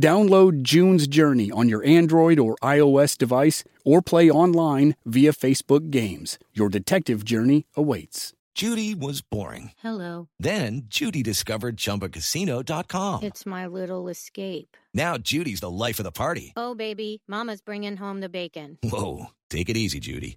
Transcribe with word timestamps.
Download 0.00 0.62
June's 0.62 1.06
Journey 1.06 1.50
on 1.50 1.68
your 1.68 1.84
Android 1.84 2.38
or 2.38 2.56
iOS 2.62 3.16
device 3.18 3.64
or 3.84 4.02
play 4.02 4.30
online 4.30 4.96
via 5.04 5.32
Facebook 5.32 5.90
Games. 5.90 6.38
Your 6.52 6.68
detective 6.68 7.24
journey 7.24 7.66
awaits. 7.76 8.32
Judy 8.54 8.94
was 8.94 9.20
boring. 9.20 9.72
Hello. 9.78 10.28
Then 10.38 10.82
Judy 10.86 11.24
discovered 11.24 11.76
ChumbaCasino.com. 11.76 13.24
It's 13.24 13.44
my 13.44 13.66
little 13.66 14.08
escape. 14.08 14.76
Now 14.94 15.18
Judy's 15.18 15.58
the 15.60 15.70
life 15.70 15.98
of 15.98 16.04
the 16.04 16.12
party. 16.12 16.52
Oh, 16.56 16.76
baby, 16.76 17.22
Mama's 17.26 17.60
bringing 17.60 17.96
home 17.96 18.20
the 18.20 18.28
bacon. 18.28 18.78
Whoa, 18.84 19.26
take 19.50 19.68
it 19.68 19.76
easy, 19.76 19.98
Judy. 19.98 20.36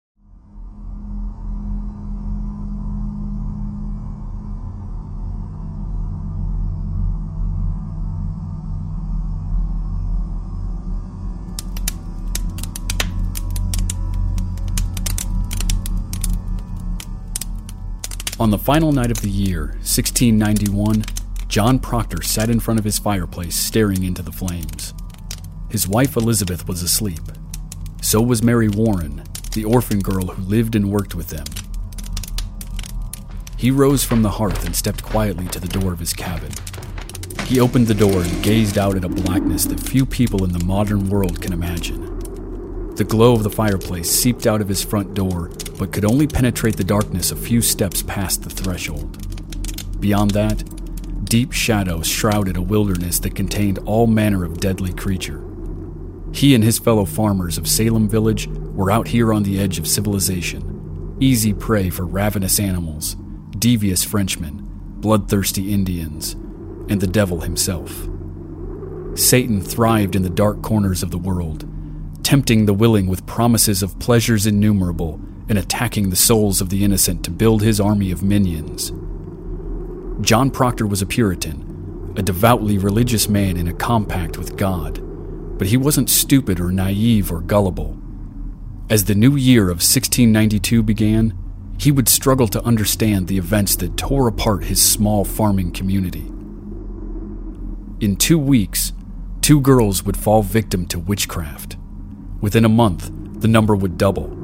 On 18.41 18.49
the 18.49 18.57
final 18.57 18.91
night 18.91 19.11
of 19.11 19.21
the 19.21 19.29
year, 19.29 19.65
1691, 19.83 21.05
John 21.47 21.77
Proctor 21.77 22.23
sat 22.23 22.49
in 22.49 22.59
front 22.59 22.79
of 22.79 22.83
his 22.83 22.97
fireplace 22.97 23.55
staring 23.55 24.03
into 24.03 24.23
the 24.23 24.31
flames. 24.31 24.95
His 25.69 25.87
wife 25.87 26.17
Elizabeth 26.17 26.67
was 26.67 26.81
asleep. 26.81 27.21
So 28.01 28.19
was 28.19 28.41
Mary 28.41 28.67
Warren, 28.67 29.21
the 29.53 29.63
orphan 29.63 29.99
girl 29.99 30.25
who 30.25 30.41
lived 30.41 30.75
and 30.75 30.89
worked 30.89 31.13
with 31.13 31.27
them. 31.27 31.45
He 33.57 33.69
rose 33.69 34.03
from 34.03 34.23
the 34.23 34.31
hearth 34.31 34.65
and 34.65 34.75
stepped 34.75 35.03
quietly 35.03 35.45
to 35.49 35.59
the 35.59 35.67
door 35.67 35.93
of 35.93 35.99
his 35.99 36.11
cabin. 36.11 36.51
He 37.45 37.59
opened 37.59 37.85
the 37.85 37.93
door 37.93 38.23
and 38.23 38.43
gazed 38.43 38.79
out 38.79 38.97
at 38.97 39.05
a 39.05 39.07
blackness 39.09 39.65
that 39.65 39.79
few 39.79 40.03
people 40.03 40.43
in 40.43 40.51
the 40.51 40.65
modern 40.65 41.11
world 41.11 41.43
can 41.43 41.53
imagine. 41.53 42.17
The 42.95 43.03
glow 43.03 43.33
of 43.33 43.43
the 43.43 43.51
fireplace 43.51 44.09
seeped 44.09 44.47
out 44.47 44.61
of 44.61 44.67
his 44.67 44.83
front 44.83 45.13
door, 45.13 45.51
but 45.81 45.91
could 45.91 46.05
only 46.05 46.27
penetrate 46.27 46.77
the 46.77 46.83
darkness 46.83 47.31
a 47.31 47.35
few 47.35 47.59
steps 47.59 48.03
past 48.03 48.43
the 48.43 48.49
threshold. 48.51 49.99
Beyond 49.99 50.29
that, 50.29 51.25
deep 51.25 51.51
shadows 51.51 52.05
shrouded 52.05 52.55
a 52.55 52.61
wilderness 52.61 53.17
that 53.17 53.33
contained 53.33 53.79
all 53.79 54.05
manner 54.05 54.45
of 54.45 54.59
deadly 54.59 54.93
creature. 54.93 55.43
He 56.33 56.53
and 56.53 56.63
his 56.63 56.77
fellow 56.77 57.03
farmers 57.03 57.57
of 57.57 57.67
Salem 57.67 58.07
Village 58.07 58.47
were 58.47 58.91
out 58.91 59.07
here 59.07 59.33
on 59.33 59.41
the 59.41 59.59
edge 59.59 59.79
of 59.79 59.87
civilization, 59.87 61.17
easy 61.19 61.51
prey 61.51 61.89
for 61.89 62.05
ravenous 62.05 62.59
animals, 62.59 63.15
devious 63.57 64.03
Frenchmen, 64.03 64.61
bloodthirsty 64.99 65.73
Indians, 65.73 66.33
and 66.89 67.01
the 67.01 67.07
devil 67.07 67.39
himself. 67.39 68.07
Satan 69.15 69.59
thrived 69.59 70.15
in 70.15 70.21
the 70.21 70.29
dark 70.29 70.61
corners 70.61 71.01
of 71.01 71.09
the 71.09 71.17
world, 71.17 71.65
tempting 72.21 72.67
the 72.67 72.73
willing 72.75 73.07
with 73.07 73.25
promises 73.25 73.81
of 73.81 73.97
pleasures 73.97 74.45
innumerable 74.45 75.19
and 75.51 75.59
attacking 75.59 76.09
the 76.09 76.15
souls 76.15 76.61
of 76.61 76.69
the 76.69 76.81
innocent 76.81 77.25
to 77.25 77.29
build 77.29 77.61
his 77.61 77.81
army 77.81 78.09
of 78.09 78.23
minions. 78.23 78.93
John 80.25 80.49
Proctor 80.49 80.87
was 80.87 81.01
a 81.01 81.05
Puritan, 81.05 82.13
a 82.15 82.21
devoutly 82.21 82.77
religious 82.77 83.27
man 83.27 83.57
in 83.57 83.67
a 83.67 83.73
compact 83.73 84.37
with 84.37 84.55
God, 84.55 85.01
but 85.57 85.67
he 85.67 85.75
wasn't 85.75 86.09
stupid 86.09 86.61
or 86.61 86.71
naive 86.71 87.33
or 87.33 87.41
gullible. 87.41 87.97
As 88.89 89.03
the 89.03 89.13
new 89.13 89.35
year 89.35 89.63
of 89.63 89.83
1692 89.83 90.83
began, 90.83 91.37
he 91.77 91.91
would 91.91 92.07
struggle 92.07 92.47
to 92.47 92.63
understand 92.63 93.27
the 93.27 93.37
events 93.37 93.75
that 93.75 93.97
tore 93.97 94.29
apart 94.29 94.63
his 94.63 94.81
small 94.81 95.25
farming 95.25 95.73
community. 95.73 96.27
In 97.99 98.15
two 98.15 98.39
weeks, 98.39 98.93
two 99.41 99.59
girls 99.59 100.05
would 100.05 100.15
fall 100.15 100.43
victim 100.43 100.85
to 100.85 100.97
witchcraft. 100.97 101.75
Within 102.39 102.63
a 102.63 102.69
month, 102.69 103.11
the 103.41 103.49
number 103.49 103.75
would 103.75 103.97
double. 103.97 104.40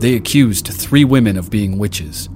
They 0.00 0.14
accused 0.14 0.66
three 0.66 1.04
women 1.04 1.36
of 1.36 1.50
being 1.50 1.76
witches. 1.76 2.30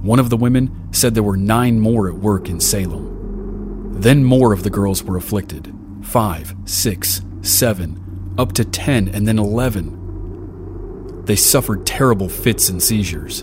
One 0.00 0.20
of 0.20 0.30
the 0.30 0.36
women 0.36 0.88
said 0.92 1.12
there 1.12 1.24
were 1.24 1.36
nine 1.36 1.80
more 1.80 2.08
at 2.08 2.14
work 2.14 2.48
in 2.48 2.60
Salem. 2.60 4.00
Then 4.00 4.22
more 4.22 4.52
of 4.52 4.62
the 4.62 4.70
girls 4.70 5.02
were 5.02 5.16
afflicted 5.16 5.74
five, 6.02 6.54
six, 6.66 7.20
seven, 7.42 8.34
up 8.38 8.52
to 8.52 8.64
ten, 8.64 9.08
and 9.08 9.26
then 9.26 9.40
eleven. 9.40 11.24
They 11.24 11.34
suffered 11.34 11.84
terrible 11.84 12.28
fits 12.28 12.68
and 12.68 12.80
seizures. 12.80 13.42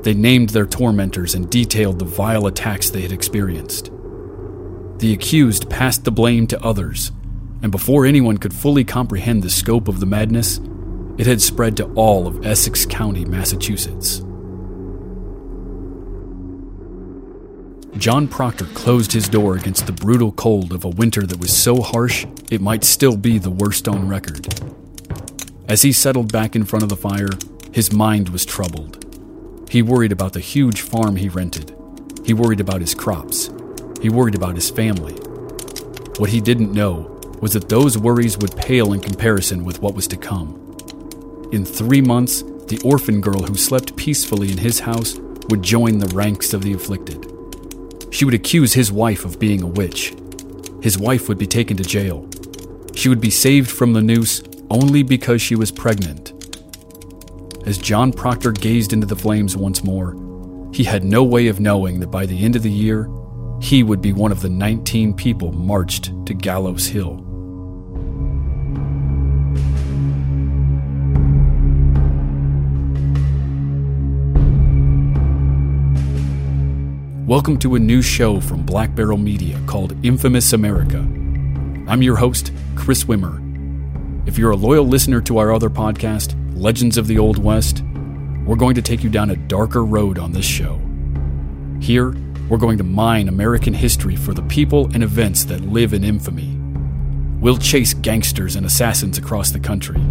They 0.00 0.14
named 0.14 0.48
their 0.48 0.66
tormentors 0.66 1.34
and 1.34 1.50
detailed 1.50 1.98
the 1.98 2.06
vile 2.06 2.46
attacks 2.46 2.88
they 2.88 3.02
had 3.02 3.12
experienced. 3.12 3.90
The 4.98 5.12
accused 5.12 5.68
passed 5.68 6.04
the 6.04 6.12
blame 6.12 6.46
to 6.46 6.64
others, 6.64 7.12
and 7.62 7.70
before 7.70 8.06
anyone 8.06 8.38
could 8.38 8.54
fully 8.54 8.84
comprehend 8.84 9.42
the 9.42 9.50
scope 9.50 9.86
of 9.86 10.00
the 10.00 10.06
madness, 10.06 10.60
it 11.22 11.28
had 11.28 11.40
spread 11.40 11.76
to 11.76 11.84
all 11.92 12.26
of 12.26 12.44
Essex 12.44 12.84
County, 12.84 13.24
Massachusetts. 13.24 14.22
John 17.96 18.26
Proctor 18.26 18.64
closed 18.74 19.12
his 19.12 19.28
door 19.28 19.54
against 19.54 19.86
the 19.86 19.92
brutal 19.92 20.32
cold 20.32 20.72
of 20.72 20.84
a 20.84 20.88
winter 20.88 21.24
that 21.24 21.38
was 21.38 21.56
so 21.56 21.80
harsh 21.80 22.26
it 22.50 22.60
might 22.60 22.82
still 22.82 23.16
be 23.16 23.38
the 23.38 23.52
worst 23.52 23.86
on 23.86 24.08
record. 24.08 24.48
As 25.68 25.82
he 25.82 25.92
settled 25.92 26.32
back 26.32 26.56
in 26.56 26.64
front 26.64 26.82
of 26.82 26.88
the 26.88 26.96
fire, 26.96 27.30
his 27.72 27.92
mind 27.92 28.30
was 28.30 28.44
troubled. 28.44 29.68
He 29.70 29.80
worried 29.80 30.10
about 30.10 30.32
the 30.32 30.40
huge 30.40 30.80
farm 30.80 31.14
he 31.14 31.28
rented. 31.28 31.72
He 32.24 32.34
worried 32.34 32.58
about 32.58 32.80
his 32.80 32.96
crops. 32.96 33.48
He 34.00 34.10
worried 34.10 34.34
about 34.34 34.56
his 34.56 34.70
family. 34.70 35.14
What 36.18 36.30
he 36.30 36.40
didn't 36.40 36.72
know 36.72 37.20
was 37.40 37.52
that 37.52 37.68
those 37.68 37.96
worries 37.96 38.36
would 38.38 38.56
pale 38.56 38.92
in 38.92 38.98
comparison 38.98 39.62
with 39.62 39.80
what 39.80 39.94
was 39.94 40.08
to 40.08 40.16
come. 40.16 40.58
In 41.52 41.66
three 41.66 42.00
months, 42.00 42.42
the 42.68 42.80
orphan 42.82 43.20
girl 43.20 43.42
who 43.42 43.56
slept 43.56 43.94
peacefully 43.94 44.50
in 44.50 44.56
his 44.56 44.80
house 44.80 45.18
would 45.50 45.62
join 45.62 45.98
the 45.98 46.14
ranks 46.14 46.54
of 46.54 46.62
the 46.62 46.72
afflicted. 46.72 47.26
She 48.10 48.24
would 48.24 48.32
accuse 48.32 48.72
his 48.72 48.90
wife 48.90 49.26
of 49.26 49.38
being 49.38 49.62
a 49.62 49.66
witch. 49.66 50.14
His 50.82 50.98
wife 50.98 51.28
would 51.28 51.36
be 51.36 51.46
taken 51.46 51.76
to 51.76 51.84
jail. 51.84 52.26
She 52.94 53.10
would 53.10 53.20
be 53.20 53.28
saved 53.28 53.70
from 53.70 53.92
the 53.92 54.00
noose 54.00 54.42
only 54.70 55.02
because 55.02 55.42
she 55.42 55.54
was 55.54 55.70
pregnant. 55.70 56.32
As 57.66 57.76
John 57.76 58.14
Proctor 58.14 58.52
gazed 58.52 58.94
into 58.94 59.06
the 59.06 59.14
flames 59.14 59.54
once 59.54 59.84
more, 59.84 60.16
he 60.72 60.84
had 60.84 61.04
no 61.04 61.22
way 61.22 61.48
of 61.48 61.60
knowing 61.60 62.00
that 62.00 62.10
by 62.10 62.24
the 62.24 62.42
end 62.42 62.56
of 62.56 62.62
the 62.62 62.70
year, 62.70 63.10
he 63.60 63.82
would 63.82 64.00
be 64.00 64.14
one 64.14 64.32
of 64.32 64.40
the 64.40 64.48
19 64.48 65.12
people 65.12 65.52
marched 65.52 66.12
to 66.24 66.32
Gallows 66.32 66.86
Hill. 66.86 67.31
Welcome 77.32 77.58
to 77.60 77.76
a 77.76 77.78
new 77.78 78.02
show 78.02 78.40
from 78.40 78.66
Black 78.66 78.94
Barrel 78.94 79.16
Media 79.16 79.58
called 79.66 79.96
Infamous 80.04 80.52
America. 80.52 80.98
I'm 81.88 82.02
your 82.02 82.16
host, 82.16 82.52
Chris 82.76 83.04
Wimmer. 83.04 84.28
If 84.28 84.36
you're 84.36 84.50
a 84.50 84.56
loyal 84.56 84.86
listener 84.86 85.22
to 85.22 85.38
our 85.38 85.50
other 85.50 85.70
podcast, 85.70 86.36
legends 86.54 86.98
of 86.98 87.06
the 87.06 87.18
Old 87.18 87.42
West, 87.42 87.82
we're 88.44 88.56
going 88.56 88.74
to 88.74 88.82
take 88.82 89.02
you 89.02 89.08
down 89.08 89.30
a 89.30 89.36
darker 89.36 89.82
road 89.82 90.18
on 90.18 90.32
this 90.32 90.44
show. 90.44 90.78
Here, 91.80 92.14
we're 92.50 92.58
going 92.58 92.76
to 92.76 92.84
mine 92.84 93.28
American 93.28 93.72
history 93.72 94.14
for 94.14 94.34
the 94.34 94.42
people 94.42 94.90
and 94.92 95.02
events 95.02 95.46
that 95.46 95.62
live 95.62 95.94
in 95.94 96.04
infamy. 96.04 96.54
We'll 97.40 97.56
chase 97.56 97.94
gangsters 97.94 98.56
and 98.56 98.66
assassins 98.66 99.16
across 99.16 99.52
the 99.52 99.58
country. 99.58 100.02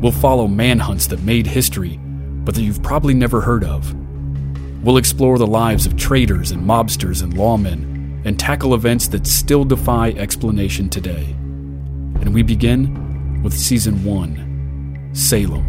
We'll 0.00 0.10
follow 0.10 0.48
manhunts 0.48 1.06
that 1.08 1.22
made 1.22 1.46
history, 1.46 2.00
but 2.02 2.54
that 2.54 2.62
you've 2.62 2.82
probably 2.82 3.12
never 3.12 3.42
heard 3.42 3.62
of. 3.62 3.94
We'll 4.82 4.96
explore 4.96 5.38
the 5.38 5.46
lives 5.46 5.86
of 5.86 5.96
traitors 5.96 6.50
and 6.50 6.66
mobsters 6.66 7.22
and 7.22 7.34
lawmen 7.34 8.24
and 8.24 8.36
tackle 8.36 8.74
events 8.74 9.06
that 9.08 9.28
still 9.28 9.64
defy 9.64 10.08
explanation 10.10 10.88
today. 10.88 11.36
And 12.20 12.34
we 12.34 12.42
begin 12.42 13.42
with 13.44 13.56
Season 13.56 14.02
1 14.02 15.10
Salem. 15.12 15.68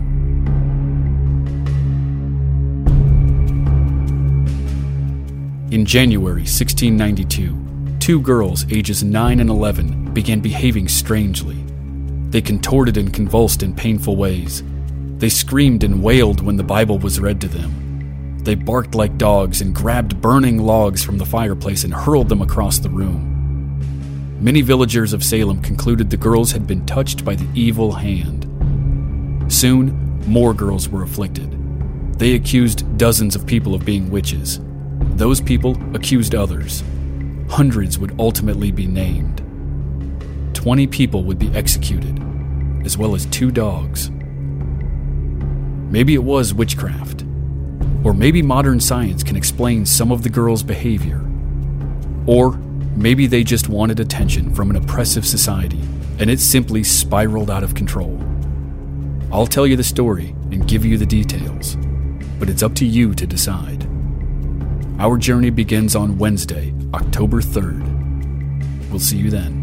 In 5.72 5.86
January 5.86 6.42
1692, 6.42 7.98
two 8.00 8.20
girls 8.20 8.66
ages 8.72 9.04
9 9.04 9.40
and 9.40 9.50
11 9.50 10.12
began 10.14 10.40
behaving 10.40 10.88
strangely. 10.88 11.64
They 12.30 12.42
contorted 12.42 12.98
and 12.98 13.14
convulsed 13.14 13.62
in 13.62 13.76
painful 13.76 14.16
ways. 14.16 14.64
They 15.18 15.30
screamed 15.30 15.84
and 15.84 16.02
wailed 16.02 16.42
when 16.42 16.58
the 16.58 16.64
Bible 16.64 16.98
was 16.98 17.20
read 17.20 17.40
to 17.42 17.48
them. 17.48 17.83
They 18.44 18.56
barked 18.56 18.94
like 18.94 19.18
dogs 19.18 19.62
and 19.62 19.74
grabbed 19.74 20.22
burning 20.22 20.60
logs 20.60 21.02
from 21.04 21.18
the 21.18 21.26
fireplace 21.26 21.86
and 21.86 21.94
hurled 21.94 22.28
them 22.28 22.42
across 22.42 22.78
the 22.78 22.90
room. 22.90 23.30
Many 24.42 24.62
villagers 24.62 25.14
of 25.14 25.24
Salem 25.24 25.62
concluded 25.62 26.10
the 26.10 26.18
girls 26.18 26.52
had 26.52 26.68
been 26.68 26.86
touched 26.86 27.24
by 27.24 27.36
the 27.36 27.48
evil 27.56 27.94
hand. 27.94 28.44
Soon, 29.48 30.20
more 30.28 30.54
girls 30.54 30.90
were 30.90 31.04
afflicted. 31.04 31.50
They 32.20 32.36
accused 32.36 32.98
dozens 32.98 33.36
of 33.36 33.48
people 33.48 33.74
of 33.74 33.86
being 33.86 34.12
witches. 34.12 34.60
Those 35.16 35.40
people 35.40 35.78
accused 35.96 36.36
others. 36.36 36.84
Hundreds 37.50 37.98
would 37.98 38.20
ultimately 38.20 38.72
be 38.72 38.88
named. 38.88 39.42
Twenty 40.54 40.88
people 40.88 41.24
would 41.24 41.40
be 41.40 41.54
executed, 41.56 42.22
as 42.86 42.98
well 42.98 43.16
as 43.16 43.26
two 43.28 43.52
dogs. 43.52 44.12
Maybe 45.90 46.14
it 46.14 46.24
was 46.24 46.54
witchcraft. 46.54 47.24
Or 48.04 48.14
maybe 48.14 48.42
modern 48.42 48.80
science 48.80 49.24
can 49.24 49.36
explain 49.36 49.86
some 49.86 50.12
of 50.12 50.24
the 50.24 50.30
girls' 50.30 50.64
behavior. 50.64 51.22
Or 52.26 52.54
maybe 52.96 53.28
they 53.28 53.44
just 53.44 53.70
wanted 53.70 54.00
attention 54.00 54.54
from 54.54 54.70
an 54.70 54.76
oppressive 54.76 55.26
society, 55.26 55.82
and 56.20 56.30
it 56.30 56.40
simply 56.40 56.84
spiraled 56.84 57.50
out 57.50 57.64
of 57.64 57.76
control. 57.76 58.22
I'll 59.32 59.48
tell 59.48 59.66
you 59.66 59.76
the 59.76 59.84
story 59.84 60.36
and 60.52 60.68
give 60.68 60.86
you 60.86 60.98
the 60.98 61.06
details, 61.06 61.76
but 62.40 62.50
it's 62.50 62.62
up 62.62 62.76
to 62.76 62.86
you 62.86 63.14
to 63.16 63.26
decide. 63.26 63.88
Our 65.00 65.18
journey 65.18 65.50
begins 65.50 65.96
on 65.96 66.18
Wednesday, 66.18 66.74
October 66.94 67.42
3rd. 67.42 68.90
We'll 68.90 69.00
see 69.00 69.18
you 69.18 69.32
then. 69.32 69.63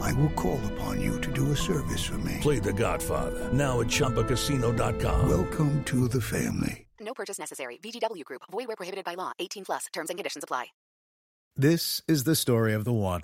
I 0.00 0.12
will 0.14 0.30
call 0.30 0.60
upon 0.72 1.00
you 1.00 1.20
to 1.20 1.32
do 1.32 1.52
a 1.52 1.56
service 1.56 2.04
for 2.04 2.18
me. 2.18 2.38
Play 2.40 2.58
The 2.58 2.72
Godfather 2.72 3.52
now 3.52 3.80
at 3.80 3.86
ChumbaCasino.com. 3.86 5.28
Welcome 5.28 5.84
to 5.84 6.08
the 6.08 6.20
family. 6.20 6.86
No 7.00 7.14
purchase 7.14 7.38
necessary. 7.38 7.78
VGW 7.82 8.24
Group. 8.24 8.42
Void 8.50 8.66
where 8.66 8.76
prohibited 8.76 9.04
by 9.04 9.14
law. 9.14 9.32
18 9.38 9.64
plus. 9.64 9.86
Terms 9.92 10.10
and 10.10 10.18
conditions 10.18 10.44
apply. 10.44 10.66
This 11.56 12.00
is 12.06 12.24
the 12.24 12.36
story 12.36 12.72
of 12.72 12.84
the 12.84 12.92
one. 12.92 13.22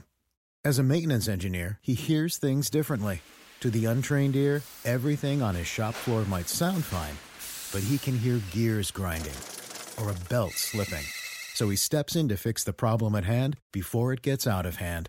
As 0.65 0.79
a 0.79 0.83
maintenance 0.83 1.29
engineer, 1.29 1.79
he 1.81 1.95
hears 1.95 2.37
things 2.37 2.69
differently. 2.69 3.21
To 3.61 3.71
the 3.71 3.87
untrained 3.87 4.37
ear, 4.37 4.63
everything 4.85 5.43
on 5.43 5.55
his 5.55 5.67
shop 5.67 5.95
floor 5.95 6.25
might 6.25 6.49
sound 6.49 6.85
fine, 6.85 7.17
but 7.73 7.87
he 7.87 7.99
can 7.99 8.19
hear 8.19 8.41
gears 8.51 8.91
grinding 8.91 9.33
or 9.99 10.11
a 10.11 10.29
belt 10.29 10.53
slipping. 10.53 11.05
So 11.55 11.71
he 11.71 11.77
steps 11.77 12.17
in 12.17 12.29
to 12.29 12.37
fix 12.37 12.65
the 12.65 12.73
problem 12.73 13.15
at 13.15 13.25
hand 13.25 13.57
before 13.73 14.13
it 14.13 14.23
gets 14.23 14.47
out 14.47 14.67
of 14.67 14.77
hand. 14.77 15.09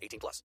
18 0.00 0.18
plus. 0.18 0.42